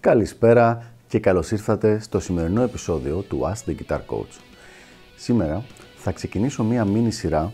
[0.00, 4.40] Καλησπέρα και καλώς ήρθατε στο σημερινό επεισόδιο του Ask the Guitar Coach.
[5.16, 5.64] Σήμερα
[5.96, 7.52] θα ξεκινήσω μία μίνι σειρά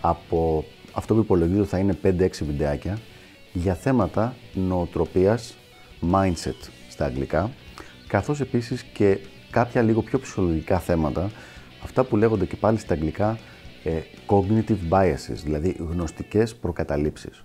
[0.00, 2.98] από αυτό που υπολογίζω θα είναι 5-6 βιντεάκια
[3.52, 5.56] για θέματα νοοτροπίας,
[6.12, 7.50] mindset στα αγγλικά,
[8.06, 9.18] καθώς επίσης και
[9.50, 11.30] κάποια λίγο πιο ψυχολογικά θέματα,
[11.82, 13.38] αυτά που λέγονται και πάλι στα αγγλικά
[13.84, 13.90] ε,
[14.26, 17.42] cognitive biases, δηλαδή γνωστικές προκαταλήψεις.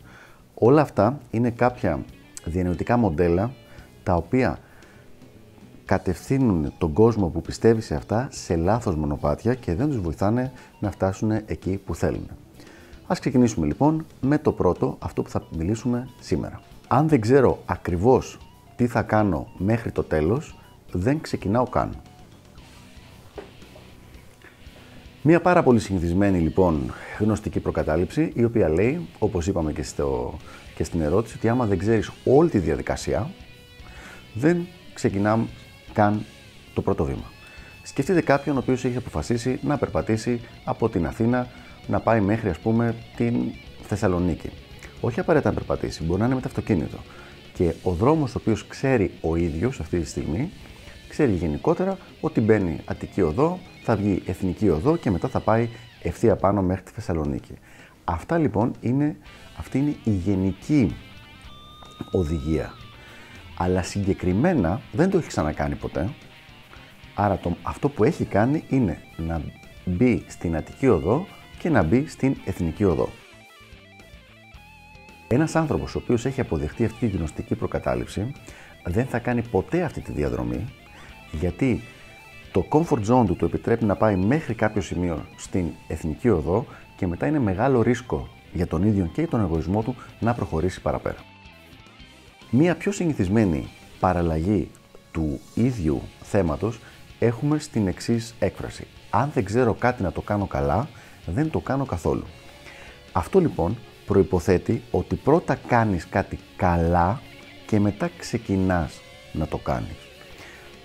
[0.53, 2.05] Όλα αυτά είναι κάποια
[2.45, 3.51] διανοητικά μοντέλα
[4.03, 4.59] τα οποία
[5.85, 10.91] κατευθύνουν τον κόσμο που πιστεύει σε αυτά σε λάθος μονοπάτια και δεν τους βοηθάνε να
[10.91, 12.27] φτάσουν εκεί που θέλουν.
[13.07, 16.61] Ας ξεκινήσουμε λοιπόν με το πρώτο, αυτό που θα μιλήσουμε σήμερα.
[16.87, 18.37] Αν δεν ξέρω ακριβώς
[18.75, 20.59] τι θα κάνω μέχρι το τέλος,
[20.91, 21.91] δεν ξεκινάω καν.
[25.23, 30.37] Μία πάρα πολύ συνηθισμένη λοιπόν γνωστική προκατάληψη, η οποία λέει, όπως είπαμε και, στο,
[30.75, 33.29] και στην ερώτηση, ότι άμα δεν ξέρεις όλη τη διαδικασία,
[34.33, 35.45] δεν ξεκινάμε
[35.93, 36.25] καν
[36.73, 37.31] το πρώτο βήμα.
[37.83, 41.47] Σκεφτείτε κάποιον ο οποίος έχει αποφασίσει να περπατήσει από την Αθήνα
[41.87, 43.35] να πάει μέχρι ας πούμε την
[43.87, 44.49] Θεσσαλονίκη.
[45.01, 46.97] Όχι απαραίτητα να περπατήσει, μπορεί να είναι με το αυτοκίνητο.
[47.53, 50.51] Και ο δρόμος ο οποίος ξέρει ο ίδιος αυτή τη στιγμή,
[51.11, 55.69] ξέρει γενικότερα ότι μπαίνει Αττική Οδό, θα βγει Εθνική Οδό και μετά θα πάει
[56.01, 57.53] ευθεία πάνω μέχρι τη Θεσσαλονίκη.
[58.03, 59.15] Αυτά λοιπόν είναι,
[59.57, 60.95] αυτή είναι η γενική
[62.11, 62.73] οδηγία.
[63.57, 66.09] Αλλά συγκεκριμένα δεν το έχει ξανακάνει ποτέ.
[67.15, 69.41] Άρα το, αυτό που έχει κάνει είναι να
[69.85, 71.25] μπει στην Αττική Οδό
[71.59, 73.09] και να μπει στην Εθνική Οδό.
[75.27, 78.31] Ένας άνθρωπος ο οποίος έχει αποδεχτεί αυτή τη γνωστική προκατάληψη
[78.85, 80.65] δεν θα κάνει ποτέ αυτή τη διαδρομή
[81.31, 81.81] γιατί
[82.51, 86.65] το comfort zone του του επιτρέπει να πάει μέχρι κάποιο σημείο στην Εθνική Οδό
[86.95, 90.81] και μετά είναι μεγάλο ρίσκο για τον ίδιο και για τον εγωισμό του να προχωρήσει
[90.81, 91.17] παραπέρα.
[92.49, 93.67] Μία πιο συνηθισμένη
[93.99, 94.69] παραλλαγή
[95.11, 96.79] του ίδιου θέματος
[97.19, 98.87] έχουμε στην εξής έκφραση.
[99.09, 100.87] Αν δεν ξέρω κάτι να το κάνω καλά,
[101.25, 102.25] δεν το κάνω καθόλου.
[103.11, 107.21] Αυτό λοιπόν προϋποθέτει ότι πρώτα κάνεις κάτι καλά
[107.65, 109.01] και μετά ξεκινάς
[109.33, 110.10] να το κάνεις.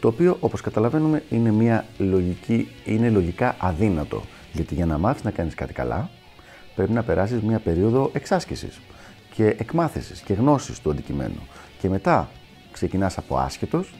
[0.07, 4.23] Το οποίο όπως καταλαβαίνουμε είναι, μια λογική, είναι λογικά αδύνατο.
[4.53, 6.11] Γιατί για να μάθεις να κάνεις κάτι καλά
[6.75, 8.81] πρέπει να περάσεις μια περίοδο εξάσκησης
[9.35, 11.49] και εκμάθησης και γνώσης του αντικειμένου.
[11.81, 12.29] Και μετά
[12.73, 13.95] ξεκινάς από άσχετος,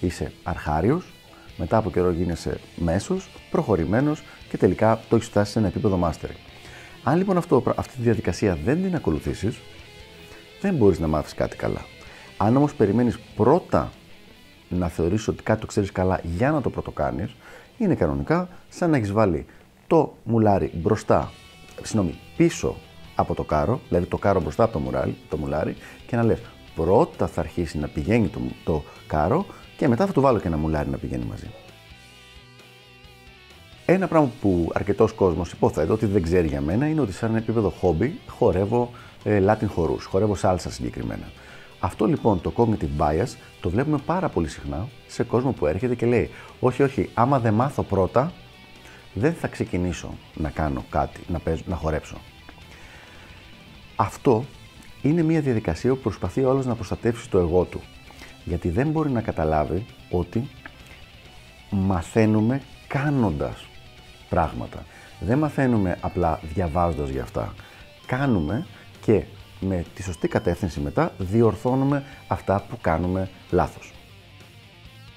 [0.00, 1.12] είσαι αρχάριος,
[1.56, 6.36] μετά από καιρό γίνεσαι μέσος, προχωρημένος και τελικά το έχεις φτάσει σε ένα επίπεδο mastery.
[7.02, 9.56] Αν λοιπόν αυτό, αυτή τη διαδικασία δεν την ακολουθήσεις,
[10.60, 11.84] δεν μπορείς να μάθεις κάτι καλά.
[12.36, 13.92] Αν όμως περιμένεις πρώτα
[14.78, 17.34] να θεωρήσει ότι κάτι το ξέρεις καλά για να το πρωτοκάνεις,
[17.78, 19.46] είναι κανονικά σαν να έχεις βάλει
[19.86, 21.30] το μουλάρι μπροστά,
[21.82, 22.76] συγγνώμη, πίσω
[23.14, 25.76] από το κάρο, δηλαδή το κάρο μπροστά από το, μουράλι, το μουλάρι,
[26.06, 26.40] και να λες:
[26.74, 29.46] Πρώτα θα αρχίσει να πηγαίνει το, το κάρο
[29.76, 31.50] και μετά θα του βάλω και ένα μουλάρι να πηγαίνει μαζί.
[33.86, 37.36] Ένα πράγμα που αρκετός κόσμος υποθέτω ότι δεν ξέρει για μένα είναι ότι σε ένα
[37.36, 38.90] επίπεδο χόμπι χορεύω
[39.24, 41.30] ε, Latin χορούς, χορεύω σάλσα συγκεκριμένα.
[41.84, 46.06] Αυτό λοιπόν το cognitive bias το βλέπουμε πάρα πολύ συχνά σε κόσμο που έρχεται και
[46.06, 46.30] λέει:
[46.60, 48.32] Όχι, όχι, άμα δεν μάθω πρώτα,
[49.14, 52.16] δεν θα ξεκινήσω να κάνω κάτι, να, παίζω, να χορέψω.
[53.96, 54.44] Αυτό
[55.02, 57.80] είναι μια διαδικασία που προσπαθεί όλος να προστατεύσει το εγώ του.
[58.44, 60.48] Γιατί δεν μπορεί να καταλάβει ότι
[61.70, 63.66] μαθαίνουμε κάνοντας
[64.28, 64.84] πράγματα.
[65.20, 67.54] Δεν μαθαίνουμε απλά διαβάζοντας για αυτά.
[68.06, 68.66] Κάνουμε
[69.00, 69.24] και
[69.60, 73.92] με τη σωστή κατεύθυνση μετά διορθώνουμε αυτά που κάνουμε λάθος.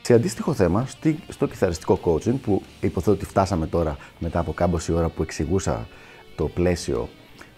[0.01, 0.87] Σε αντίστοιχο θέμα,
[1.27, 5.87] στο κιθαριστικό coaching, που υποθέτω ότι φτάσαμε τώρα μετά από κάμποση ώρα που εξηγούσα
[6.35, 7.09] το πλαίσιο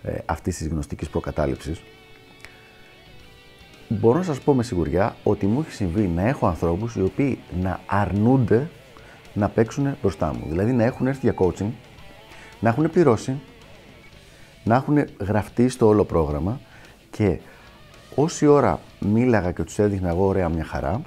[0.04, 1.82] ε, αυτής της γνωστικής προκατάληψης,
[3.88, 7.40] μπορώ να σας πω με σιγουριά ότι μου έχει συμβεί να έχω ανθρώπους οι οποίοι
[7.62, 8.70] να αρνούνται
[9.34, 10.46] να παίξουν μπροστά μου.
[10.48, 11.72] Δηλαδή να έχουν έρθει για coaching,
[12.60, 13.40] να έχουν πληρώσει,
[14.64, 16.60] να έχουν γραφτεί στο όλο πρόγραμμα
[17.10, 17.40] και
[18.16, 21.02] όση ώρα μίλαγα και τους έδειχνα εγώ ωραία μια χαρά,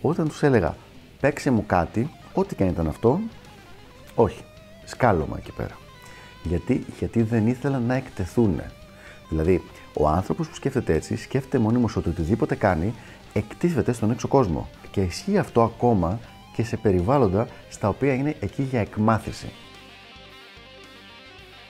[0.00, 0.76] όταν τους έλεγα
[1.20, 3.20] παίξε μου κάτι, ό,τι και αν ήταν αυτό,
[4.14, 4.44] όχι,
[4.84, 5.76] σκάλωμα εκεί πέρα.
[6.42, 8.60] Γιατί, γιατί δεν ήθελαν να εκτεθούν.
[9.28, 9.62] Δηλαδή,
[9.94, 12.94] ο άνθρωπος που σκέφτεται έτσι, σκέφτεται μονίμω ότι οτιδήποτε κάνει
[13.32, 14.68] εκτίθεται στον έξω κόσμο.
[14.90, 16.18] Και ισχύει αυτό ακόμα
[16.54, 19.52] και σε περιβάλλοντα στα οποία είναι εκεί για εκμάθηση.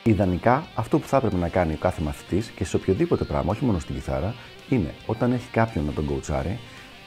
[0.06, 3.64] Ιδανικά, αυτό που θα έπρεπε να κάνει ο κάθε μαθητής και σε οποιοδήποτε πράγμα, όχι
[3.64, 4.34] μόνο στην κιθάρα,
[4.68, 6.58] είναι όταν έχει κάποιον να τον κοουτσάρει,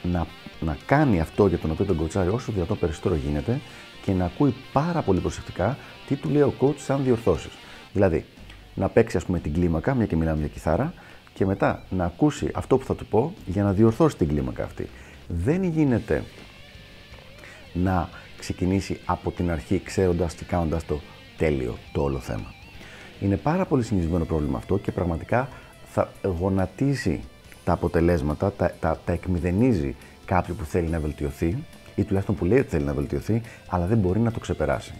[0.02, 0.26] να,
[0.60, 3.60] να κάνει αυτό για τον οποίο τον κοουτσάρει όσο δυνατόν περισσότερο γίνεται
[4.02, 7.52] και να ακούει πάρα πολύ προσεκτικά τι του λέει ο coach σαν διορθώσεις.
[7.92, 8.24] Δηλαδή,
[8.74, 10.94] να παίξει ας πούμε την κλίμακα, μια και μιλάμε για κιθάρα,
[11.34, 14.88] και μετά να ακούσει αυτό που θα του πω για να διορθώσει την κλίμακα αυτή.
[15.28, 16.24] Δεν γίνεται
[17.72, 18.08] να
[18.38, 21.00] ξεκινήσει από την αρχή ξέροντας και κάνοντας το
[21.36, 22.59] τέλειο το όλο θέμα.
[23.20, 25.48] Είναι πάρα πολύ συνηθισμένο πρόβλημα αυτό και πραγματικά
[25.92, 27.20] θα γονατίζει
[27.64, 31.56] τα αποτελέσματα, τα, τα, τα εκμηδενίζει κάποιου που θέλει να βελτιωθεί
[31.94, 34.94] ή τουλάχιστον που λέει ότι θέλει να βελτιωθεί, αλλά δεν μπορεί να το ξεπεράσει.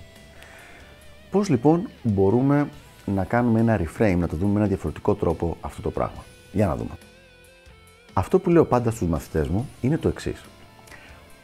[1.31, 2.69] Πώς λοιπόν μπορούμε
[3.07, 6.67] να κάνουμε ένα reframe, να το δούμε με ένα διαφορετικό τρόπο αυτό το πράγμα; Για
[6.67, 6.99] να δούμε.
[8.13, 10.45] Αυτό που λέω πάντα στους μαθητές μου είναι το εξής.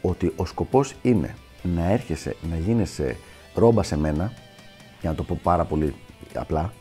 [0.01, 3.17] Ότι ο σκοπός είναι να έρχεσαι, να γίνεσαι
[3.55, 4.33] ρόμπα σε μένα,
[5.01, 5.93] για να το πω πάρα πολύ
[6.35, 6.73] απλά,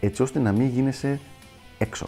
[0.00, 1.20] έτσι ώστε να μην γίνεσαι
[1.78, 2.06] έξω.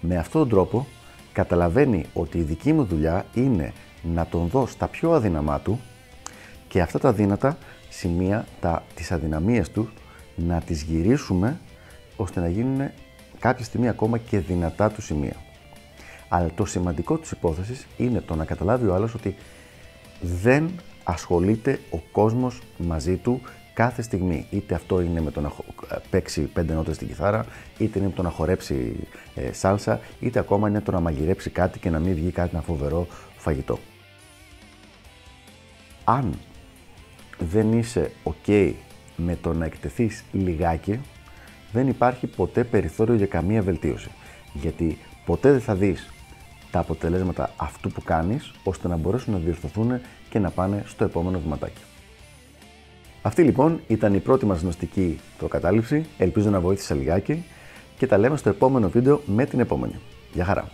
[0.00, 0.86] Με αυτόν τον τρόπο
[1.32, 3.72] καταλαβαίνει ότι η δική μου δουλειά είναι
[4.02, 5.80] να τον δω στα πιο αδύναμά του
[6.68, 7.58] και αυτά τα δύνατα
[7.88, 9.88] σημεία, τα, τις αδυναμίες του,
[10.36, 11.60] να τις γυρίσουμε
[12.16, 12.90] ώστε να γίνουν
[13.38, 15.36] κάποια στιγμή ακόμα και δυνατά του σημεία.
[16.28, 19.36] Αλλά το σημαντικό της υπόθεσης είναι το να καταλάβει ο άλλος ότι
[20.20, 20.70] δεν
[21.04, 23.40] ασχολείται ο κόσμος μαζί του
[23.76, 24.46] κάθε στιγμή.
[24.50, 25.52] Είτε αυτό είναι με το να
[26.10, 27.46] παίξει πέντε νότες στην κιθάρα,
[27.78, 28.96] είτε είναι με το να χορέψει
[29.34, 32.62] ε, σάλσα, είτε ακόμα είναι το να μαγειρέψει κάτι και να μην βγει κάτι ένα
[32.62, 33.06] φοβερό
[33.36, 33.78] φαγητό.
[36.04, 36.38] Αν
[37.38, 38.72] δεν είσαι ok
[39.16, 41.00] με το να εκτεθείς λιγάκι,
[41.72, 44.10] δεν υπάρχει ποτέ περιθώριο για καμία βελτίωση.
[44.52, 46.10] Γιατί ποτέ δεν θα δεις
[46.70, 50.00] τα αποτελέσματα αυτού που κάνεις, ώστε να μπορέσουν να διορθωθούν
[50.30, 51.82] και να πάνε στο επόμενο βηματάκι.
[53.26, 57.44] Αυτή λοιπόν ήταν η πρώτη μας γνωστική προκατάληψη, ελπίζω να βοήθησα λιγάκι
[57.98, 59.94] και τα λέμε στο επόμενο βίντεο με την επόμενη.
[60.32, 60.70] Γεια χαρά!